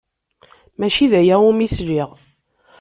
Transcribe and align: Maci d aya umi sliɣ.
Maci 0.79 1.05
d 1.11 1.13
aya 1.19 1.35
umi 1.49 1.67
sliɣ. 1.75 2.09